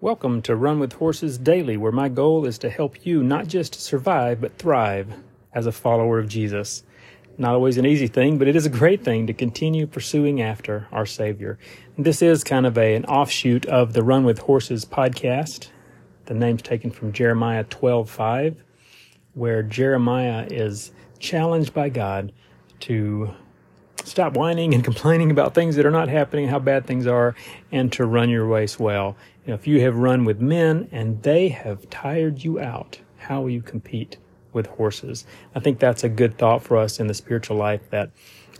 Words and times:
Welcome 0.00 0.42
to 0.42 0.54
Run 0.54 0.78
with 0.78 0.92
Horses 0.92 1.38
Daily, 1.38 1.76
where 1.76 1.90
my 1.90 2.08
goal 2.08 2.46
is 2.46 2.56
to 2.58 2.70
help 2.70 3.04
you 3.04 3.20
not 3.20 3.48
just 3.48 3.74
survive, 3.74 4.40
but 4.40 4.56
thrive 4.56 5.12
as 5.52 5.66
a 5.66 5.72
follower 5.72 6.20
of 6.20 6.28
Jesus. 6.28 6.84
Not 7.36 7.54
always 7.54 7.78
an 7.78 7.84
easy 7.84 8.06
thing, 8.06 8.38
but 8.38 8.46
it 8.46 8.54
is 8.54 8.64
a 8.64 8.70
great 8.70 9.02
thing 9.02 9.26
to 9.26 9.32
continue 9.32 9.88
pursuing 9.88 10.40
after 10.40 10.86
our 10.92 11.04
Savior. 11.04 11.58
This 11.98 12.22
is 12.22 12.44
kind 12.44 12.64
of 12.64 12.78
a, 12.78 12.94
an 12.94 13.06
offshoot 13.06 13.66
of 13.66 13.92
the 13.92 14.04
Run 14.04 14.22
with 14.22 14.38
Horses 14.38 14.84
podcast. 14.84 15.70
The 16.26 16.34
name's 16.34 16.62
taken 16.62 16.92
from 16.92 17.12
Jeremiah 17.12 17.64
12:5, 17.64 18.54
where 19.34 19.64
Jeremiah 19.64 20.46
is 20.48 20.92
challenged 21.18 21.74
by 21.74 21.88
God 21.88 22.30
to 22.82 23.34
stop 24.04 24.34
whining 24.34 24.74
and 24.74 24.84
complaining 24.90 25.32
about 25.32 25.54
things 25.54 25.74
that 25.74 25.86
are 25.86 25.90
not 25.90 26.08
happening, 26.08 26.46
how 26.46 26.60
bad 26.60 26.86
things 26.86 27.08
are, 27.08 27.34
and 27.72 27.92
to 27.94 28.06
run 28.06 28.30
your 28.30 28.44
race 28.44 28.78
well. 28.78 29.16
Know, 29.48 29.54
if 29.54 29.66
you 29.66 29.80
have 29.80 29.96
run 29.96 30.26
with 30.26 30.42
men 30.42 30.90
and 30.92 31.22
they 31.22 31.48
have 31.48 31.88
tired 31.88 32.44
you 32.44 32.60
out, 32.60 33.00
how 33.16 33.40
will 33.40 33.50
you 33.50 33.62
compete 33.62 34.18
with 34.52 34.66
horses? 34.66 35.24
I 35.54 35.60
think 35.60 35.78
that's 35.78 36.04
a 36.04 36.10
good 36.10 36.36
thought 36.36 36.62
for 36.62 36.76
us 36.76 37.00
in 37.00 37.06
the 37.06 37.14
spiritual 37.14 37.56
life 37.56 37.88
that 37.88 38.10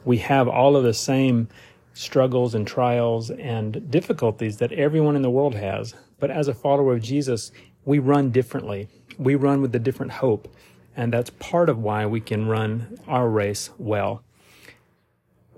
we 0.06 0.16
have 0.18 0.48
all 0.48 0.76
of 0.76 0.84
the 0.84 0.94
same 0.94 1.48
struggles 1.92 2.54
and 2.54 2.66
trials 2.66 3.30
and 3.30 3.90
difficulties 3.90 4.56
that 4.56 4.72
everyone 4.72 5.14
in 5.14 5.20
the 5.20 5.28
world 5.28 5.56
has. 5.56 5.94
But 6.18 6.30
as 6.30 6.48
a 6.48 6.54
follower 6.54 6.94
of 6.94 7.02
Jesus, 7.02 7.52
we 7.84 7.98
run 7.98 8.30
differently. 8.30 8.88
We 9.18 9.34
run 9.34 9.60
with 9.60 9.74
a 9.74 9.78
different 9.78 10.12
hope. 10.12 10.48
And 10.96 11.12
that's 11.12 11.30
part 11.30 11.68
of 11.68 11.76
why 11.76 12.06
we 12.06 12.20
can 12.20 12.48
run 12.48 12.98
our 13.06 13.28
race 13.28 13.68
well. 13.76 14.24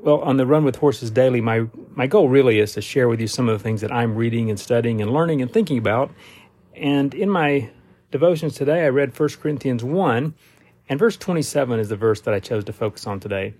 Well, 0.02 0.20
on 0.20 0.38
the 0.38 0.46
Run 0.46 0.64
with 0.64 0.76
Horses 0.76 1.10
Daily, 1.10 1.42
my, 1.42 1.66
my 1.94 2.06
goal 2.06 2.30
really 2.30 2.58
is 2.58 2.72
to 2.72 2.80
share 2.80 3.06
with 3.06 3.20
you 3.20 3.26
some 3.26 3.50
of 3.50 3.58
the 3.58 3.62
things 3.62 3.82
that 3.82 3.92
I'm 3.92 4.14
reading 4.14 4.48
and 4.48 4.58
studying 4.58 5.02
and 5.02 5.12
learning 5.12 5.42
and 5.42 5.52
thinking 5.52 5.76
about. 5.76 6.10
And 6.74 7.12
in 7.12 7.28
my 7.28 7.68
devotions 8.10 8.54
today, 8.54 8.86
I 8.86 8.88
read 8.88 9.18
1 9.18 9.28
Corinthians 9.42 9.84
1, 9.84 10.34
and 10.88 10.98
verse 10.98 11.18
27 11.18 11.78
is 11.78 11.90
the 11.90 11.96
verse 11.96 12.22
that 12.22 12.32
I 12.32 12.40
chose 12.40 12.64
to 12.64 12.72
focus 12.72 13.06
on 13.06 13.20
today. 13.20 13.52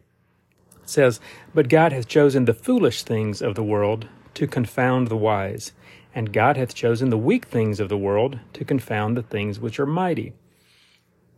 It 0.83 0.89
says, 0.89 1.21
But 1.53 1.69
God 1.69 1.93
hath 1.93 2.09
chosen 2.09 2.47
the 2.47 2.55
foolish 2.55 3.03
things 3.03 3.43
of 3.43 3.55
the 3.55 3.63
world 3.63 4.09
to 4.33 4.47
confound 4.47 5.09
the 5.09 5.19
wise, 5.19 5.73
and 6.15 6.33
God 6.33 6.57
hath 6.57 6.75
chosen 6.75 7.11
the 7.11 7.19
weak 7.19 7.45
things 7.49 7.81
of 7.81 7.91
the 7.91 7.99
world 7.99 8.39
to 8.55 8.65
confound 8.65 9.15
the 9.15 9.23
things 9.23 9.61
which 9.61 9.79
are 9.79 9.85
mighty. 9.85 10.33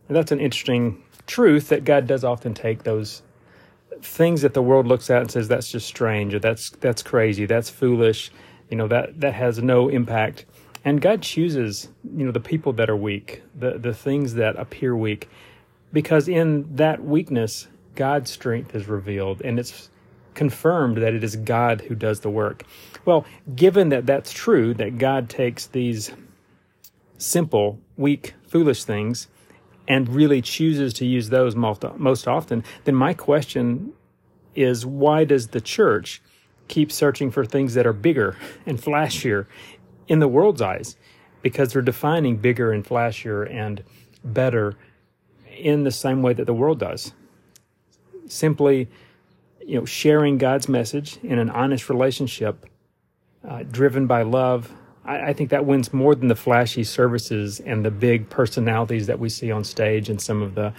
And 0.07 0.15
that's 0.15 0.31
an 0.31 0.39
interesting 0.39 1.03
truth 1.27 1.67
that 1.67 1.83
God 1.83 2.07
does 2.07 2.23
often 2.23 2.53
take 2.53 2.83
those 2.83 3.21
things 4.01 4.41
that 4.41 4.53
the 4.53 4.61
world 4.61 4.87
looks 4.87 5.09
at 5.09 5.21
and 5.21 5.31
says 5.31 5.47
that's 5.47 5.71
just 5.71 5.87
strange 5.87 6.33
or 6.33 6.39
that's 6.39 6.71
that's 6.71 7.01
crazy, 7.01 7.45
that's 7.45 7.69
foolish, 7.69 8.31
you 8.69 8.77
know 8.77 8.87
that 8.87 9.19
that 9.19 9.33
has 9.33 9.61
no 9.61 9.89
impact. 9.89 10.45
And 10.85 11.01
God 11.01 11.21
chooses, 11.21 11.87
you 12.03 12.25
know, 12.25 12.31
the 12.31 12.41
people 12.41 12.73
that 12.73 12.89
are 12.89 12.95
weak, 12.95 13.43
the 13.57 13.77
the 13.77 13.93
things 13.93 14.33
that 14.35 14.57
appear 14.57 14.95
weak, 14.95 15.29
because 15.91 16.27
in 16.27 16.75
that 16.75 17.03
weakness, 17.03 17.67
God's 17.95 18.31
strength 18.31 18.75
is 18.75 18.87
revealed, 18.87 19.41
and 19.41 19.59
it's 19.59 19.89
confirmed 20.33 20.97
that 20.97 21.13
it 21.13 21.23
is 21.23 21.35
God 21.35 21.81
who 21.81 21.95
does 21.95 22.21
the 22.21 22.29
work. 22.29 22.63
Well, 23.05 23.25
given 23.55 23.89
that 23.89 24.05
that's 24.05 24.31
true, 24.31 24.73
that 24.75 24.97
God 24.97 25.29
takes 25.29 25.67
these 25.67 26.11
simple, 27.17 27.79
weak, 27.95 28.33
foolish 28.47 28.83
things 28.83 29.27
and 29.87 30.09
really 30.09 30.41
chooses 30.41 30.93
to 30.95 31.05
use 31.05 31.29
those 31.29 31.55
most, 31.55 32.27
often, 32.27 32.63
then 32.85 32.95
my 32.95 33.13
question 33.13 33.93
is 34.55 34.85
why 34.85 35.25
does 35.25 35.49
the 35.49 35.61
church 35.61 36.21
keep 36.67 36.91
searching 36.91 37.31
for 37.31 37.45
things 37.45 37.73
that 37.73 37.85
are 37.85 37.93
bigger 37.93 38.37
and 38.65 38.79
flashier 38.79 39.45
in 40.07 40.19
the 40.19 40.27
world's 40.27 40.61
eyes? 40.61 40.95
Because 41.41 41.73
they're 41.73 41.81
defining 41.81 42.37
bigger 42.37 42.71
and 42.71 42.85
flashier 42.85 43.51
and 43.51 43.83
better 44.23 44.75
in 45.57 45.83
the 45.83 45.91
same 45.91 46.21
way 46.21 46.33
that 46.33 46.45
the 46.45 46.53
world 46.53 46.79
does. 46.79 47.13
Simply, 48.27 48.87
you 49.65 49.79
know, 49.79 49.85
sharing 49.85 50.37
God's 50.37 50.69
message 50.69 51.17
in 51.23 51.39
an 51.39 51.49
honest 51.49 51.89
relationship, 51.89 52.65
uh, 53.47 53.63
driven 53.63 54.07
by 54.07 54.21
love, 54.21 54.71
I, 55.05 55.29
I 55.29 55.33
think 55.33 55.49
that 55.49 55.65
wins 55.65 55.93
more 55.93 56.15
than 56.15 56.27
the 56.27 56.35
flashy 56.35 56.83
services 56.83 57.59
and 57.59 57.85
the 57.85 57.91
big 57.91 58.29
personalities 58.29 59.07
that 59.07 59.19
we 59.19 59.29
see 59.29 59.51
on 59.51 59.63
stage 59.63 60.09
and 60.09 60.21
some 60.21 60.41
of 60.41 60.55
the 60.55 60.73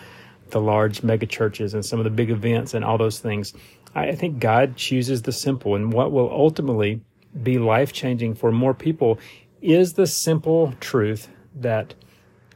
the 0.51 0.61
large 0.61 1.03
mega 1.03 1.27
churches 1.27 1.75
and 1.75 1.85
some 1.85 1.99
of 1.99 2.05
the 2.05 2.11
big 2.11 2.31
events 2.31 2.75
and 2.75 2.85
all 2.85 2.99
those 2.99 3.19
things. 3.19 3.55
I, 3.95 4.09
I 4.09 4.15
think 4.15 4.39
God 4.39 4.77
chooses 4.77 5.23
the 5.23 5.33
simple, 5.33 5.75
and 5.75 5.93
what 5.93 6.13
will 6.13 6.31
ultimately 6.31 7.01
be 7.43 7.59
life 7.59 7.93
changing 7.93 8.35
for 8.35 8.53
more 8.53 8.75
people 8.75 9.19
is 9.61 9.95
the 9.95 10.07
simple 10.07 10.75
truth 10.81 11.29
that 11.57 11.95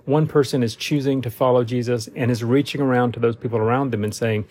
one 0.04 0.26
person 0.26 0.62
is 0.62 0.76
choosing 0.76 1.20
to 1.22 1.30
follow 1.30 1.64
Jesus 1.64 2.08
and 2.14 2.30
is 2.30 2.44
reaching 2.44 2.80
around 2.80 3.12
to 3.12 3.20
those 3.20 3.36
people 3.36 3.58
around 3.58 3.90
them 3.90 4.04
and 4.04 4.14
saying, 4.14 4.46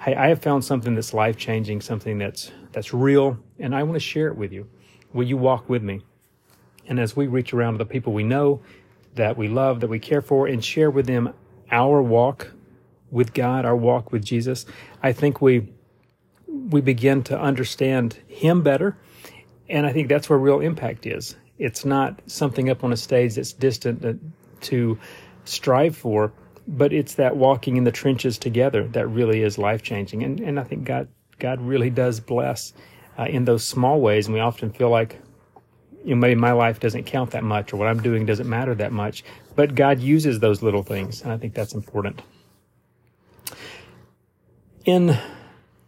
Hey, 0.00 0.14
I 0.14 0.28
have 0.28 0.42
found 0.42 0.64
something 0.64 0.94
that's 0.94 1.14
life 1.14 1.36
changing, 1.36 1.80
something 1.80 2.18
that's 2.18 2.50
that's 2.72 2.92
real, 2.92 3.38
and 3.58 3.74
I 3.74 3.82
want 3.84 3.94
to 3.94 4.00
share 4.00 4.28
it 4.28 4.36
with 4.36 4.52
you. 4.52 4.68
Will 5.12 5.26
you 5.26 5.36
walk 5.36 5.68
with 5.68 5.82
me? 5.82 6.02
And 6.86 6.98
as 6.98 7.16
we 7.16 7.26
reach 7.26 7.52
around 7.52 7.74
to 7.74 7.78
the 7.78 7.86
people 7.86 8.12
we 8.12 8.24
know, 8.24 8.60
that 9.14 9.36
we 9.36 9.48
love, 9.48 9.80
that 9.80 9.88
we 9.88 9.98
care 9.98 10.22
for, 10.22 10.46
and 10.46 10.64
share 10.64 10.90
with 10.90 11.06
them 11.06 11.32
our 11.70 12.02
walk 12.02 12.50
with 13.10 13.34
God, 13.34 13.64
our 13.64 13.76
walk 13.76 14.10
with 14.10 14.24
Jesus, 14.24 14.66
I 15.02 15.12
think 15.12 15.40
we 15.40 15.68
we 16.48 16.80
begin 16.80 17.22
to 17.24 17.40
understand 17.40 18.18
Him 18.26 18.62
better, 18.62 18.96
and 19.68 19.86
I 19.86 19.92
think 19.92 20.08
that's 20.08 20.28
where 20.28 20.38
real 20.38 20.60
impact 20.60 21.06
is. 21.06 21.34
It's 21.58 21.84
not 21.84 22.20
something 22.26 22.68
up 22.68 22.84
on 22.84 22.92
a 22.92 22.96
stage 22.96 23.36
that's 23.36 23.52
distant 23.52 24.20
to 24.62 24.98
strive 25.44 25.96
for, 25.96 26.32
but 26.66 26.92
it's 26.92 27.14
that 27.14 27.36
walking 27.36 27.76
in 27.76 27.84
the 27.84 27.92
trenches 27.92 28.38
together 28.38 28.86
that 28.88 29.06
really 29.08 29.42
is 29.42 29.58
life 29.58 29.82
changing. 29.82 30.22
And 30.22 30.40
and 30.40 30.58
I 30.60 30.64
think 30.64 30.84
God 30.84 31.08
God 31.38 31.60
really 31.60 31.90
does 31.90 32.20
bless 32.20 32.72
uh, 33.18 33.24
in 33.24 33.44
those 33.44 33.64
small 33.64 34.00
ways, 34.00 34.26
and 34.26 34.34
we 34.34 34.40
often 34.40 34.70
feel 34.72 34.90
like 34.90 35.20
you 36.04 36.14
know, 36.14 36.20
maybe 36.20 36.40
my 36.40 36.52
life 36.52 36.80
doesn't 36.80 37.04
count 37.04 37.32
that 37.32 37.44
much 37.44 37.72
or 37.72 37.76
what 37.76 37.88
I'm 37.88 38.02
doing 38.02 38.26
doesn't 38.26 38.48
matter 38.48 38.74
that 38.74 38.92
much. 38.92 39.24
But 39.54 39.74
God 39.74 40.00
uses 40.00 40.40
those 40.40 40.62
little 40.62 40.82
things, 40.82 41.22
and 41.22 41.32
I 41.32 41.38
think 41.38 41.54
that's 41.54 41.74
important. 41.74 42.22
In 44.84 45.16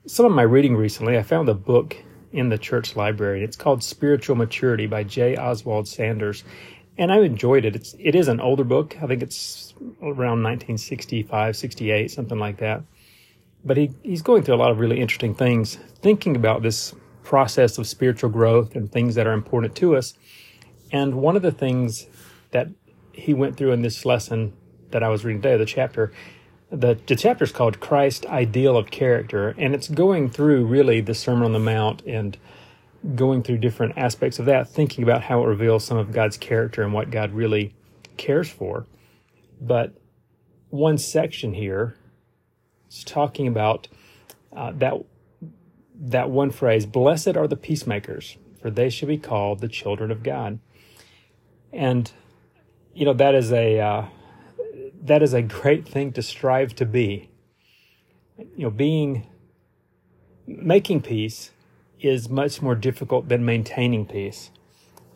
some 0.07 0.27
of 0.27 0.33
my 0.33 0.43
reading 0.43 0.77
recently, 0.77 1.19
I 1.19 1.23
found 1.23 1.49
a 1.49 1.55
book 1.55 1.97
in 2.33 2.49
the 2.49 2.59
church 2.59 2.97
library. 2.97 3.45
It's 3.45 3.57
called 3.57 3.83
Spiritual 3.83 4.37
Maturity 4.37 4.87
by 4.87 5.05
J. 5.05 5.37
Oswald 5.37 5.89
Sanders. 5.89 6.45
And 6.99 7.13
I 7.13 7.21
enjoyed 7.21 7.65
it. 7.65 7.75
It's, 7.75 7.95
it 7.99 8.15
is 8.15 8.29
an 8.29 8.41
older 8.41 8.65
book. 8.65 8.97
I 9.03 9.07
think 9.07 9.23
it's 9.23 9.73
around 10.01 10.43
1965, 10.43 11.57
68, 11.57 12.11
something 12.11 12.39
like 12.39 12.59
that. 12.59 12.83
But 13.65 13.77
he, 13.77 13.93
he's 14.03 14.23
going 14.23 14.43
through 14.43 14.57
a 14.57 14.57
lot 14.57 14.71
of 14.71 14.79
really 14.79 15.01
interesting 15.01 15.35
things, 15.35 15.77
thinking 16.03 16.37
about 16.37 16.63
this 16.63 16.95
process 17.25 17.79
of 17.79 17.87
spiritual 17.87 18.31
growth 18.31 18.77
and 18.77 18.93
things 18.93 19.15
that 19.17 19.27
are 19.27 19.33
important 19.33 19.75
to 19.77 19.97
us. 19.97 20.15
And 20.93 21.17
one 21.17 21.35
of 21.35 21.43
the 21.43 21.51
things 21.51 22.07
that 22.53 22.69
he 23.13 23.35
went 23.35 23.57
through 23.57 23.73
in 23.73 23.83
this 23.83 24.05
lesson 24.05 24.53
that 24.91 25.03
I 25.03 25.09
was 25.09 25.25
reading 25.25 25.43
today, 25.43 25.57
the 25.57 25.65
chapter, 25.65 26.13
the, 26.71 26.99
the 27.07 27.17
chapter 27.17 27.45
is 27.45 27.53
called 27.53 27.81
Christ 27.81 28.27
Ideal 28.27 28.77
of 28.77 28.91
Character, 28.91 29.55
and 29.59 29.75
it's 29.75 29.89
going 29.89 30.31
through 30.31 30.67
really 30.67 31.01
the 31.01 31.15
Sermon 31.15 31.45
on 31.45 31.53
the 31.53 31.59
Mount 31.59 32.03
and 32.03 32.37
going 33.15 33.43
through 33.43 33.59
different 33.59 33.99
aspects 33.99 34.39
of 34.39 34.47
that, 34.47 34.69
thinking 34.69 35.03
about 35.03 35.23
how 35.23 35.43
it 35.43 35.47
reveals 35.47 35.85
some 35.85 35.99
of 35.99 36.13
God's 36.13 36.37
character 36.37 36.83
and 36.83 36.93
what 36.93 37.11
God 37.11 37.33
really 37.33 37.75
cares 38.17 38.49
for. 38.49 38.87
But 39.61 39.95
one 40.71 40.99
section 40.99 41.55
here 41.55 41.97
is 42.89 43.05
talking 43.05 43.47
about 43.47 43.89
uh, 44.55 44.73
that 44.77 44.95
that 45.95 46.31
one 46.31 46.51
phrase, 46.51 46.87
blessed 46.87 47.37
are 47.37 47.47
the 47.47 47.57
peacemakers, 47.57 48.37
for 48.61 48.71
they 48.71 48.91
shall 48.91 49.09
be 49.09 49.19
called 49.19 49.61
the 49.61 49.69
children 49.69 50.11
of 50.11 50.23
God. 50.23 50.59
And, 51.73 52.11
you 52.93 53.05
know, 53.05 53.13
that 53.15 53.35
is 53.35 53.53
a, 53.53 53.81
uh, 53.81 54.07
that 55.03 55.23
is 55.23 55.33
a 55.33 55.43
great 55.43 55.87
thing 55.87 56.13
to 56.13 56.23
strive 56.23 56.75
to 56.77 56.87
be. 56.87 57.31
You 58.39 58.65
know, 58.65 58.71
being, 58.71 59.27
making 60.47 61.03
peace 61.03 61.51
is 62.01 62.29
much 62.29 62.61
more 62.61 62.75
difficult 62.75 63.29
than 63.29 63.45
maintaining 63.45 64.07
peace. 64.07 64.51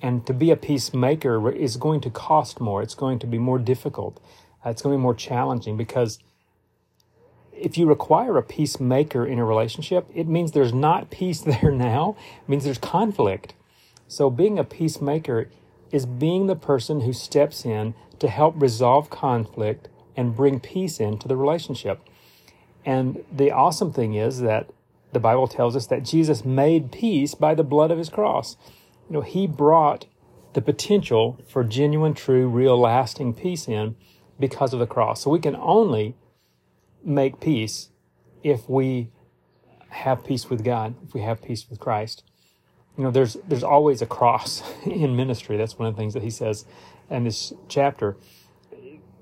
And 0.01 0.25
to 0.27 0.33
be 0.33 0.51
a 0.51 0.57
peacemaker 0.57 1.51
is 1.51 1.77
going 1.77 2.01
to 2.03 2.11
cost 2.11 2.61
more. 2.61 2.83
It's 2.83 2.95
going 2.95 3.19
to 3.19 3.27
be 3.27 3.39
more 3.39 3.59
difficult. 3.59 4.21
Uh, 4.65 4.71
it's 4.71 4.83
going 4.83 4.95
to 4.95 4.99
be 4.99 5.03
more 5.03 5.15
challenging 5.15 5.77
because 5.77 6.19
if 7.61 7.77
you 7.77 7.87
require 7.87 8.37
a 8.37 8.43
peacemaker 8.43 9.27
in 9.27 9.39
a 9.39 9.45
relationship, 9.45 10.07
it 10.15 10.27
means 10.27 10.53
there's 10.53 10.73
not 10.73 11.11
peace 11.11 11.41
there 11.41 11.71
now. 11.71 12.17
It 12.43 12.49
means 12.49 12.65
there's 12.65 12.79
conflict. 12.79 13.55
So 14.07 14.31
being 14.31 14.59
a 14.59 14.65
peacemaker 14.65 15.51
is 15.91 16.07
being 16.07 16.47
the 16.47 16.57
person 16.57 17.01
who 17.01 17.13
steps 17.13 17.65
in 17.65 17.95
to 18.19 18.29
help 18.29 18.55
resolve 18.61 19.11
conflict 19.11 19.89
and 20.17 20.35
bring 20.35 20.61
peace 20.61 20.99
into 20.99 21.29
the 21.29 21.37
relationship. 21.37 22.01
And 22.85 23.25
the 23.31 23.51
awesome 23.51 23.93
thing 23.93 24.15
is 24.15 24.41
that 24.41 24.71
the 25.13 25.21
Bible 25.21 25.49
tells 25.49 25.77
us 25.77 25.87
that 25.87 26.03
Jesus 26.03 26.45
made 26.45 26.93
peace 26.93 27.35
by 27.35 27.55
the 27.55 27.65
blood 27.65 27.91
of 27.91 27.99
his 27.99 28.09
cross. 28.09 28.57
You 29.09 29.15
know, 29.15 29.21
he 29.23 29.47
brought 29.47 30.07
the 30.55 30.61
potential 30.61 31.39
for 31.49 31.65
genuine, 31.65 32.15
true, 32.15 32.49
real, 32.49 32.79
lasting 32.79 33.35
peace 33.35 33.69
in 33.69 33.97
because 34.39 34.73
of 34.73 34.81
the 34.81 34.87
cross. 34.87 35.23
So 35.23 35.31
we 35.31 35.39
can 35.39 35.57
only 35.57 36.15
make 37.09 37.41
peace 37.41 37.89
if 38.43 38.69
we 38.69 39.11
have 39.89 40.25
peace 40.25 40.51
with 40.51 40.63
God, 40.63 40.95
if 41.03 41.15
we 41.15 41.23
have 41.23 41.43
peace 41.43 41.69
with 41.69 41.81
Christ. 41.81 42.23
You 42.97 43.05
know, 43.05 43.11
there's 43.11 43.37
there's 43.47 43.63
always 43.63 44.03
a 44.03 44.07
cross 44.07 44.63
in 44.85 45.17
ministry. 45.17 45.57
That's 45.57 45.79
one 45.79 45.89
of 45.89 45.95
the 45.95 46.01
things 46.01 46.15
that 46.15 46.23
he 46.23 46.31
says 46.31 46.65
in 47.11 47.25
this 47.25 47.53
chapter. 47.69 48.17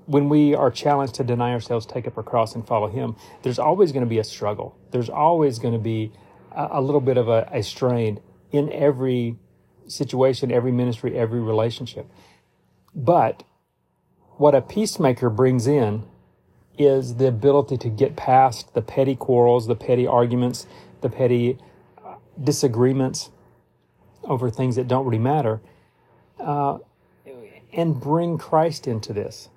When 0.05 0.29
we 0.29 0.55
are 0.55 0.71
challenged 0.71 1.15
to 1.15 1.23
deny 1.23 1.51
ourselves, 1.51 1.85
take 1.85 2.07
up 2.07 2.17
our 2.17 2.23
cross, 2.23 2.55
and 2.55 2.65
follow 2.65 2.87
Him, 2.87 3.17
there's 3.43 3.59
always 3.59 3.91
going 3.91 4.05
to 4.05 4.09
be 4.09 4.19
a 4.19 4.23
struggle. 4.23 4.77
There's 4.91 5.09
always 5.09 5.59
going 5.59 5.73
to 5.73 5.79
be 5.79 6.13
a, 6.55 6.67
a 6.73 6.81
little 6.81 7.01
bit 7.01 7.17
of 7.17 7.27
a, 7.27 7.49
a 7.51 7.61
strain 7.61 8.21
in 8.51 8.71
every 8.71 9.35
situation, 9.87 10.49
every 10.49 10.71
ministry, 10.71 11.17
every 11.17 11.41
relationship. 11.41 12.09
But 12.95 13.43
what 14.37 14.55
a 14.55 14.61
peacemaker 14.61 15.29
brings 15.29 15.67
in 15.67 16.03
is 16.77 17.15
the 17.15 17.27
ability 17.27 17.77
to 17.77 17.89
get 17.89 18.15
past 18.15 18.73
the 18.73 18.81
petty 18.81 19.15
quarrels, 19.15 19.67
the 19.67 19.75
petty 19.75 20.05
arguments, 20.05 20.67
the 21.01 21.09
petty 21.09 21.57
uh, 22.05 22.15
disagreements 22.41 23.31
over 24.23 24.49
things 24.49 24.75
that 24.75 24.87
don't 24.87 25.05
really 25.05 25.17
matter, 25.17 25.61
uh, 26.39 26.77
and 27.73 27.99
bring 27.99 28.37
Christ 28.37 28.87
into 28.87 29.13
this, 29.13 29.49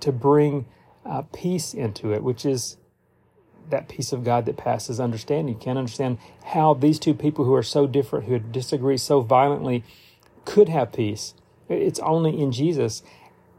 to 0.00 0.12
bring 0.12 0.66
uh, 1.04 1.22
peace 1.32 1.74
into 1.74 2.12
it, 2.12 2.22
which 2.22 2.44
is 2.44 2.76
that 3.70 3.88
peace 3.88 4.12
of 4.12 4.24
God 4.24 4.46
that 4.46 4.56
passes 4.56 5.00
understanding. 5.00 5.54
You 5.54 5.60
can't 5.60 5.78
understand 5.78 6.18
how 6.44 6.74
these 6.74 6.98
two 6.98 7.14
people 7.14 7.44
who 7.44 7.54
are 7.54 7.62
so 7.62 7.86
different, 7.86 8.26
who 8.26 8.38
disagree 8.38 8.96
so 8.96 9.20
violently, 9.20 9.84
could 10.44 10.68
have 10.68 10.92
peace. 10.92 11.34
It's 11.68 12.00
only 12.00 12.40
in 12.40 12.52
Jesus. 12.52 13.02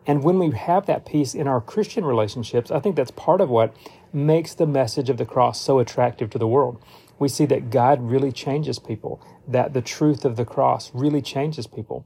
And 0.08 0.24
when 0.24 0.40
we 0.40 0.52
have 0.52 0.88
that 0.88 1.06
peace 1.06 1.36
in 1.36 1.48
our 1.48 1.62
Christian 1.62 2.06
relationships, 2.06 2.72
I 2.72 2.80
think 2.80 2.96
that's 2.96 3.12
part 3.12 3.40
of 3.40 3.50
what 3.50 3.76
makes 4.12 4.54
the 4.54 4.66
message 4.66 5.10
of 5.10 5.18
the 5.18 5.26
cross 5.26 5.62
so 5.62 5.80
attractive 5.80 6.30
to 6.32 6.38
the 6.38 6.48
world. 6.48 6.82
We 7.20 7.30
see 7.30 7.46
that 7.46 7.70
God 7.70 8.02
really 8.02 8.32
changes 8.32 8.80
people, 8.80 9.22
that 9.48 9.74
the 9.74 9.82
truth 9.82 10.26
of 10.26 10.38
the 10.38 10.46
cross 10.46 10.92
really 10.94 11.22
changes 11.22 11.68
people. 11.68 12.06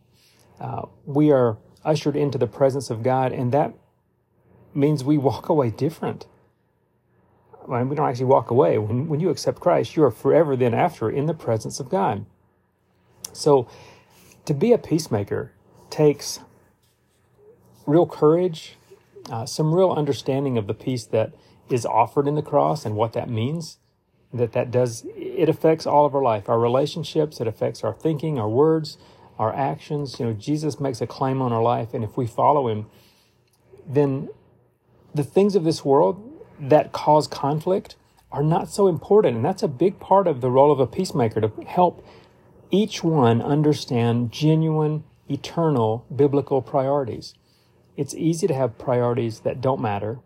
Uh, 0.59 0.83
we 1.05 1.31
are 1.31 1.57
ushered 1.85 2.15
into 2.15 2.37
the 2.37 2.47
presence 2.47 2.89
of 2.89 3.01
God, 3.01 3.31
and 3.31 3.51
that 3.53 3.73
means 4.73 5.03
we 5.03 5.17
walk 5.17 5.47
away 5.47 5.69
different. 5.69 6.27
I 7.69 7.81
we 7.83 7.95
don't 7.95 8.07
actually 8.07 8.25
walk 8.25 8.51
away. 8.51 8.77
When, 8.77 9.07
when 9.07 9.19
you 9.19 9.29
accept 9.29 9.59
Christ, 9.59 9.95
you 9.95 10.03
are 10.03 10.11
forever 10.11 10.55
then 10.55 10.73
after 10.73 11.09
in 11.09 11.25
the 11.25 11.33
presence 11.33 11.79
of 11.79 11.89
God. 11.89 12.25
So, 13.31 13.67
to 14.45 14.53
be 14.53 14.71
a 14.71 14.77
peacemaker 14.77 15.51
takes 15.89 16.41
real 17.85 18.05
courage, 18.05 18.75
uh, 19.29 19.45
some 19.45 19.73
real 19.73 19.91
understanding 19.91 20.57
of 20.57 20.67
the 20.67 20.73
peace 20.73 21.05
that 21.05 21.33
is 21.69 21.85
offered 21.85 22.27
in 22.27 22.35
the 22.35 22.41
cross 22.41 22.85
and 22.85 22.95
what 22.95 23.13
that 23.13 23.29
means. 23.29 23.77
That 24.33 24.51
that 24.51 24.69
does 24.69 25.05
it 25.15 25.47
affects 25.47 25.85
all 25.85 26.05
of 26.05 26.13
our 26.13 26.21
life, 26.21 26.49
our 26.49 26.59
relationships. 26.59 27.39
It 27.39 27.47
affects 27.47 27.83
our 27.83 27.93
thinking, 27.93 28.37
our 28.37 28.49
words, 28.49 28.97
our 29.39 29.55
actions. 29.55 30.19
You 30.19 30.25
know, 30.27 30.33
Jesus 30.33 30.79
makes 30.79 30.99
a 30.99 31.07
claim 31.07 31.41
on 31.41 31.53
our 31.53 31.63
life, 31.63 31.93
and 31.93 32.03
if 32.03 32.17
we 32.17 32.27
follow 32.27 32.67
Him, 32.67 32.87
then 33.87 34.29
the 35.13 35.23
things 35.23 35.55
of 35.55 35.63
this 35.63 35.85
world 35.85 36.21
that 36.59 36.91
cause 36.91 37.27
conflict 37.27 37.95
are 38.31 38.43
not 38.43 38.69
so 38.69 38.87
important, 38.87 39.37
and 39.37 39.45
that's 39.45 39.63
a 39.63 39.67
big 39.69 39.99
part 39.99 40.27
of 40.27 40.41
the 40.41 40.51
role 40.51 40.71
of 40.71 40.79
a 40.79 40.87
peacemaker 40.87 41.39
to 41.39 41.51
help 41.65 42.05
each 42.71 43.03
one 43.03 43.41
understand 43.41 44.31
genuine, 44.31 45.05
eternal 45.29 46.05
biblical 46.13 46.61
priorities 46.61 47.35
it's 47.97 48.13
easy 48.13 48.47
to 48.47 48.53
have 48.53 48.77
priorities 48.77 49.41
that 49.41 49.61
don't 49.61 49.81
matter, 49.81 50.19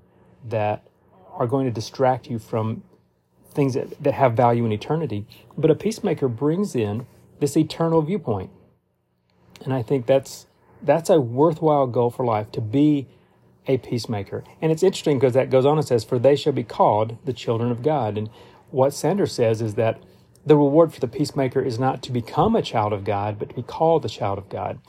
that 0.48 0.88
are 1.33 1.48
going 1.48 1.66
to 1.66 1.71
distract 1.71 2.30
you 2.30 2.39
from 2.39 2.83
things 3.51 3.74
that, 3.74 4.01
that 4.04 4.13
have 4.13 4.33
value 4.33 4.66
in 4.66 4.71
eternity. 4.71 5.25
But 5.57 5.71
a 5.71 5.75
peacemaker 5.75 6.27
brings 6.27 6.75
in 6.75 7.06
this 7.39 7.56
eternal 7.56 8.01
viewpoint. 8.01 8.51
And 9.63 9.74
I 9.74 9.81
think 9.81 10.06
that's 10.06 10.48
that's 10.81 11.10
a 11.10 11.19
worthwhile 11.19 11.88
goal 11.88 12.10
for 12.10 12.25
life 12.25 12.51
to 12.54 12.62
be 12.62 13.07
a 13.68 13.77
peacemaker. 13.77 14.44
And 14.62 14.71
it's 14.71 14.83
interesting 14.83 15.19
because 15.19 15.33
that 15.33 15.50
goes 15.50 15.66
on 15.66 15.77
and 15.77 15.86
says, 15.86 16.04
For 16.04 16.18
they 16.18 16.36
shall 16.36 16.54
be 16.54 16.63
called 16.63 17.18
the 17.25 17.33
children 17.33 17.69
of 17.69 17.83
God. 17.83 18.18
And 18.18 18.30
what 18.71 18.94
Sanders 18.94 19.33
says 19.33 19.62
is 19.62 19.75
that 19.75 20.01
the 20.45 20.56
reward 20.56 20.94
for 20.94 21.01
the 21.01 21.07
peacemaker 21.07 21.62
is 21.62 21.77
not 21.77 22.01
to 22.04 22.12
become 22.12 22.56
a 22.56 22.62
child 22.62 22.94
of 22.94 23.04
God, 23.04 23.38
but 23.38 23.50
to 23.50 23.56
be 23.56 23.62
called 23.62 24.06
a 24.06 24.10
child 24.10 24.38
of 24.38 24.48
God 24.48 24.80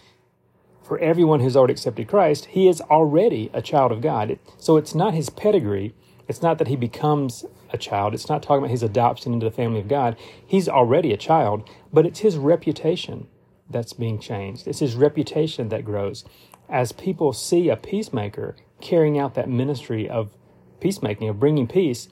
for 0.83 0.99
everyone 0.99 1.41
who's 1.41 1.57
already 1.57 1.73
accepted 1.73 2.09
Christ, 2.09 2.47
he 2.47 2.69
is 2.69 2.81
already 2.83 3.51
a 3.53 3.63
child 3.63 3.93
of 3.93 4.01
God. 4.01 4.39
So 4.59 4.77
it's 4.77 4.95
not 4.95 5.15
his 5.15 5.31
pedigree. 5.31 5.95
It's 6.29 6.43
not 6.43 6.59
that 6.59 6.69
he 6.69 6.77
becomes 6.77 7.45
a 7.73 7.79
child. 7.79 8.15
It's 8.15 8.29
not 8.29 8.43
talking 8.43 8.59
about 8.59 8.71
his 8.71 8.83
adoption 8.83 9.33
into 9.33 9.47
the 9.47 9.53
family 9.55 9.81
of 9.81 9.89
God. 9.89 10.17
He's 10.45 10.69
already 10.69 11.13
a 11.13 11.17
child, 11.17 11.69
but 11.93 12.07
it's 12.07 12.21
his 12.21 12.37
reputation 12.37 13.29
that's 13.69 13.93
being 13.93 14.19
changed. 14.19 14.67
It's 14.67 14.81
his 14.81 14.97
reputation 14.97 15.69
that 15.69 15.85
grows. 15.85 16.25
As 16.69 16.93
people 16.93 17.33
see 17.33 17.69
a 17.69 17.77
peacemaker 17.77 18.57
carrying 18.81 19.19
out 19.19 19.35
that 19.35 19.49
ministry 19.49 20.09
of 20.09 20.37
peacemaking, 20.81 21.29
of 21.29 21.39
bringing 21.39 21.67
peace, 21.67 22.09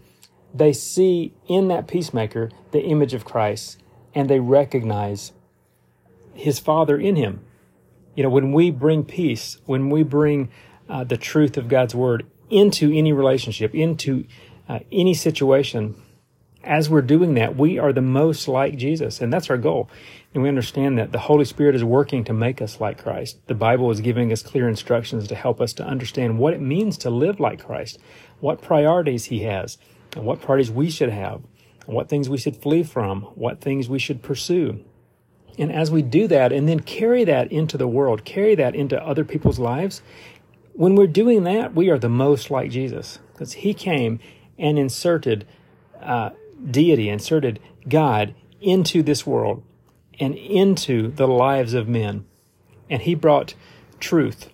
they 0.55 0.73
see 0.73 1.35
in 1.47 1.69
that 1.69 1.89
peacemaker 1.89 2.51
the 2.71 2.83
image 2.83 3.15
of 3.15 3.25
Christ 3.25 3.79
and 4.15 4.29
they 4.29 4.41
recognize 4.41 5.33
his 6.35 6.59
Father 6.59 6.99
in 6.99 7.17
him. 7.17 7.45
You 8.19 8.25
know, 8.25 8.31
when 8.31 8.51
we 8.51 8.73
bring 8.73 9.05
peace, 9.05 9.59
when 9.67 9.91
we 9.91 10.03
bring 10.03 10.49
uh, 10.89 11.05
the 11.05 11.17
truth 11.17 11.57
of 11.57 11.69
God's 11.69 11.95
word 11.95 12.27
into 12.51 12.91
any 12.93 13.13
relationship, 13.13 13.77
into 13.77 14.25
uh, 14.69 14.81
any 14.91 15.15
situation, 15.15 15.95
as 16.65 16.91
we're 16.91 17.01
doing 17.01 17.35
that, 17.35 17.55
we 17.55 17.79
are 17.79 17.93
the 17.93 18.03
most 18.03 18.49
like 18.49 18.77
Jesus, 18.77 19.21
and 19.21 19.33
that's 19.33 19.51
our 19.51 19.57
goal. 19.57 19.89
And 20.35 20.43
we 20.43 20.49
understand 20.49 20.99
that 20.99 21.13
the 21.13 21.21
Holy 21.21 21.45
Spirit 21.45 21.77
is 21.77 21.85
working 21.85 22.25
to 22.25 22.33
make 22.33 22.61
us 22.61 22.81
like 22.81 23.01
Christ. 23.01 23.39
The 23.47 23.55
Bible 23.55 23.89
is 23.93 24.01
giving 24.01 24.33
us 24.33 24.43
clear 24.43 24.69
instructions 24.69 25.29
to 25.29 25.37
help 25.37 25.61
us 25.61 25.73
to 25.75 25.85
understand 25.85 26.41
what 26.41 26.55
it 26.55 26.61
means 26.61 26.99
to 26.99 27.11
live 27.11 27.39
like 27.39 27.65
Christ, 27.65 28.01
what 28.41 28.61
priorities 28.61 29.27
He 29.27 29.45
has, 29.45 29.79
and 30.17 30.25
what 30.25 30.41
priorities 30.41 30.73
we 30.73 30.91
should 30.91 31.11
have, 31.11 31.43
and 31.87 31.95
what 31.95 32.09
things 32.09 32.29
we 32.29 32.39
should 32.39 32.57
flee 32.57 32.83
from, 32.83 33.23
what 33.37 33.61
things 33.61 33.89
we 33.89 34.01
should 34.01 34.25
pursue. 34.25 34.85
And 35.59 35.73
as 35.73 35.91
we 35.91 36.03
do 36.03 36.29
that 36.29 36.53
and 36.53 36.69
then 36.69 36.81
carry 36.81 37.25
that 37.25 37.51
into 37.51 37.77
the 37.77 37.89
world, 37.89 38.25
carry 38.25 38.55
that 38.55 38.75
into 38.75 39.03
other 39.03 39.25
people's 39.25 39.59
lives, 39.59 40.03
when 40.73 40.95
we're 40.95 41.09
doing 41.09 41.43
that, 41.45 41.75
we 41.75 41.91
are 41.91 41.99
the 41.99 42.09
most 42.09 42.51
like 42.51 42.71
Jesus 42.71 43.19
because 43.33 43.55
he 43.55 43.75
came 43.75 44.21
and 44.57 44.79
inserted 44.79 45.47
uh, 46.01 46.31
deity, 46.71 47.09
inserted 47.09 47.59
God 47.89 48.35
into 48.61 49.03
this 49.03 49.27
world 49.27 49.63
and 50.21 50.35
into 50.35 51.11
the 51.11 51.27
lives 51.27 51.75
of 51.75 51.89
men. 51.89 52.25
And 52.89 53.03
he 53.03 53.15
brought 53.15 53.55
truth. 54.01 54.51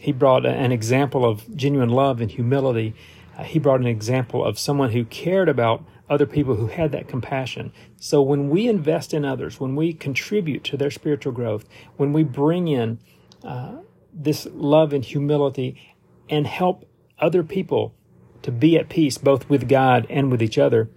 He 0.00 0.12
brought 0.12 0.46
an 0.46 0.72
example 0.72 1.24
of 1.24 1.56
genuine 1.56 1.90
love 1.90 2.20
and 2.20 2.30
humility. 2.30 2.94
Uh, 3.36 3.44
he 3.44 3.58
brought 3.58 3.80
an 3.80 3.86
example 3.86 4.44
of 4.44 4.58
someone 4.58 4.92
who 4.92 5.04
cared 5.04 5.48
about 5.48 5.84
other 6.08 6.26
people 6.26 6.54
who 6.54 6.68
had 6.68 6.92
that 6.92 7.08
compassion. 7.08 7.72
So 7.98 8.22
when 8.22 8.48
we 8.48 8.68
invest 8.68 9.12
in 9.12 9.24
others, 9.24 9.58
when 9.58 9.74
we 9.74 9.92
contribute 9.92 10.62
to 10.64 10.76
their 10.76 10.90
spiritual 10.90 11.32
growth, 11.32 11.64
when 11.96 12.12
we 12.12 12.22
bring 12.22 12.68
in 12.68 13.00
uh, 13.42 13.78
this 14.12 14.46
love 14.52 14.92
and 14.92 15.04
humility 15.04 15.94
and 16.28 16.46
help 16.46 16.88
other 17.18 17.42
people 17.42 17.94
to 18.42 18.52
be 18.52 18.76
at 18.76 18.88
peace 18.88 19.18
both 19.18 19.48
with 19.48 19.68
God 19.68 20.06
and 20.08 20.30
with 20.30 20.42
each 20.42 20.58
other, 20.58 20.88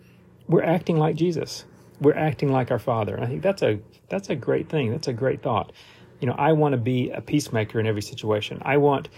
we're 0.48 0.63
acting 0.63 0.98
like 0.98 1.16
Jesus. 1.16 1.66
We're 2.00 2.16
acting 2.16 2.51
like 2.51 2.72
our 2.72 2.80
Father. 2.80 3.16
And 3.16 3.24
I 3.24 3.28
think 3.28 3.42
that's 3.42 3.62
a 3.62 3.80
that's 4.10 4.30
a 4.30 4.36
great 4.36 4.70
thing. 4.70 4.92
That's 4.92 5.08
a 5.08 5.13
great 5.13 5.42
thought. 5.42 5.72
You 6.20 6.28
know, 6.28 6.36
I 6.38 6.54
want 6.54 6.74
to 6.74 6.78
be 6.78 7.12
a 7.12 7.22
peacemaker 7.22 7.80
in 7.80 7.88
every 7.88 8.01
situation. 8.01 8.62
I 8.63 8.78
want 8.78 9.10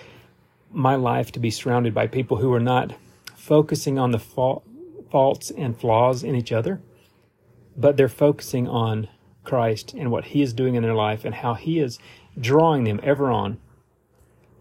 my 0.71 0.95
life 0.95 1.31
to 1.33 1.39
be 1.39 1.51
surrounded 1.51 1.93
by 1.93 2.07
people 2.07 2.37
who 2.37 2.53
are 2.53 2.59
not 2.59 2.93
focusing 3.35 3.97
on 3.97 4.11
the 4.11 4.19
fault 4.19 4.65
faults 5.11 5.51
and 5.51 5.77
flaws 5.77 6.23
in 6.23 6.35
each 6.35 6.51
other, 6.51 6.81
but 7.75 7.97
they're 7.97 8.09
focusing 8.09 8.67
on 8.67 9.09
Christ 9.43 9.93
and 9.93 10.11
what 10.11 10.25
He 10.25 10.41
is 10.41 10.53
doing 10.53 10.75
in 10.75 10.83
their 10.83 10.95
life 10.95 11.25
and 11.25 11.35
how 11.35 11.53
He 11.53 11.79
is 11.79 11.99
drawing 12.39 12.85
them 12.85 12.99
ever 13.03 13.29
on 13.29 13.59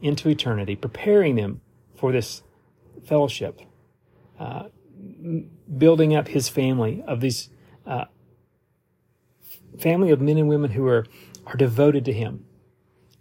into 0.02 0.28
eternity, 0.28 0.74
preparing 0.76 1.36
them 1.36 1.60
for 1.94 2.12
this 2.12 2.42
fellowship, 3.04 3.60
uh, 4.38 4.64
building 5.78 6.14
up 6.14 6.28
His 6.28 6.48
family 6.48 7.02
of 7.06 7.20
these 7.20 7.50
uh, 7.86 8.06
family 9.78 10.10
of 10.10 10.20
men 10.20 10.38
and 10.38 10.48
women 10.48 10.72
who 10.72 10.86
are 10.86 11.06
are 11.46 11.56
devoted 11.56 12.04
to 12.04 12.12
Him, 12.12 12.44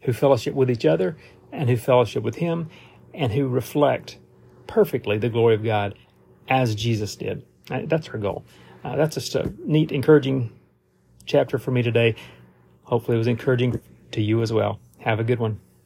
who 0.01 0.13
fellowship 0.13 0.53
with 0.53 0.69
each 0.69 0.85
other 0.85 1.17
and 1.51 1.69
who 1.69 1.77
fellowship 1.77 2.23
with 2.23 2.35
Him, 2.35 2.69
and 3.13 3.33
who 3.33 3.47
reflect 3.47 4.17
perfectly 4.67 5.17
the 5.17 5.29
glory 5.29 5.55
of 5.55 5.63
God 5.63 5.95
as 6.49 6.75
Jesus 6.75 7.15
did. 7.15 7.45
Uh, 7.69 7.81
that's 7.85 8.09
our 8.09 8.17
goal. 8.17 8.43
Uh, 8.83 8.95
that's 8.95 9.15
just 9.15 9.35
a 9.35 9.53
neat, 9.59 9.91
encouraging 9.91 10.51
chapter 11.25 11.57
for 11.57 11.71
me 11.71 11.81
today. 11.81 12.15
Hopefully, 12.83 13.15
it 13.15 13.19
was 13.19 13.27
encouraging 13.27 13.79
to 14.11 14.21
you 14.21 14.41
as 14.41 14.51
well. 14.51 14.79
Have 14.99 15.19
a 15.19 15.23
good 15.23 15.39
one. 15.39 15.59